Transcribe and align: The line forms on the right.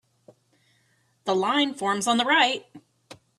The 1.25 1.35
line 1.35 1.75
forms 1.75 2.07
on 2.07 2.17
the 2.17 2.25
right. 2.25 2.65